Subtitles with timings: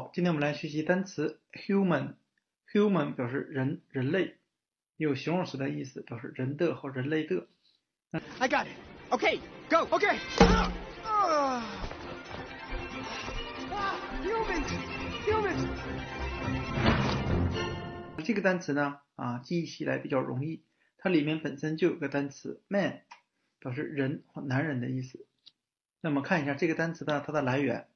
[0.00, 2.14] 好，今天我们来学习单词 human。
[2.72, 4.38] human 表示人、人类，
[4.96, 7.46] 也有形容词的意思，表示人的或人类的。
[8.38, 8.70] I got it.
[9.10, 9.86] Okay, go.
[9.94, 10.16] Okay.
[11.04, 11.60] Ah,
[14.24, 14.70] humans,
[15.26, 15.68] humans.
[18.24, 20.64] 这个单词呢，啊，记忆起来比较容易，
[20.96, 23.02] 它里面本身就有个单词 man，
[23.58, 25.26] 表示人或男人的意思。
[26.00, 27.86] 那么看一下这个单词的它的来源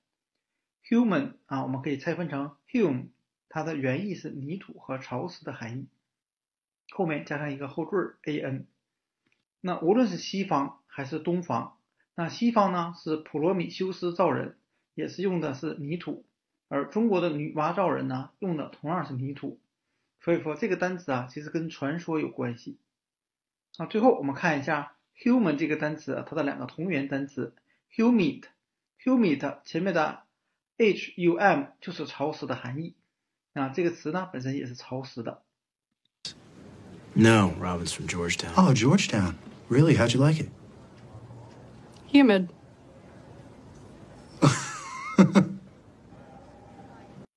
[0.88, 3.08] ，human 啊，我们可以拆分成 hum，
[3.48, 5.86] 它的原意是泥土和潮湿的含义，
[6.90, 8.64] 后面加上一个后缀 an。
[9.60, 11.78] 那无论是西方还是东方，
[12.14, 14.58] 那西方呢是普罗米修斯造人，
[14.94, 16.24] 也是用的是泥土，
[16.68, 19.58] 而中国的女娲造人呢用的同样是泥土。
[20.20, 22.78] 所以说这个单词啊，其实跟传说有关系。
[23.76, 27.54] 啊，最后我们看一下 human 这个单词，它的两个同源单词
[27.94, 30.23] humid，humid 前面的
[30.76, 32.96] hum 就是潮湿的含义。
[33.52, 35.42] 啊，这个词呢本身也是潮湿的。
[37.14, 38.52] No, Robin's from Georgetown.
[38.56, 39.36] Oh, Georgetown.
[39.68, 39.96] Really?
[39.96, 40.50] How'd you like it?
[42.10, 42.48] Humid.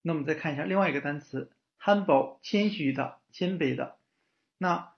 [0.01, 3.97] 那我们再看一下另外一个单词 humble，谦虚的、谦卑的。
[4.57, 4.94] 那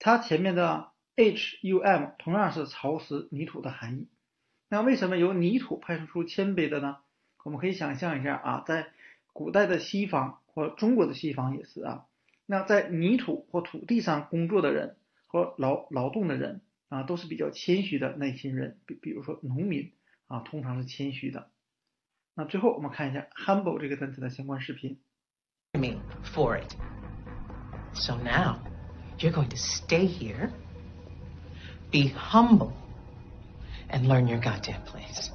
[0.00, 4.08] 它前面的 hum 同样是潮湿、泥土的含义。
[4.68, 6.96] 那为什么由泥土派生出谦卑的呢？
[7.48, 8.88] 我们可以想象一下啊，在
[9.32, 12.04] 古代的西方或中国的西方也是啊。
[12.44, 14.96] 那在泥土或土地上工作的人
[15.26, 16.60] 和劳劳动的人
[16.90, 18.76] 啊，都是比较谦虚的那群人。
[18.84, 19.94] 比比如说农民
[20.26, 21.48] 啊，通常是谦虚的。
[22.34, 24.98] 那最后我们看一下 humble 这个单词的相关视频。
[25.74, 26.00] me
[26.34, 26.76] for it.
[27.94, 28.60] So now,
[29.18, 30.52] you're going to stay here,
[31.90, 32.74] be humble,
[33.88, 35.30] and learn your goddamn place.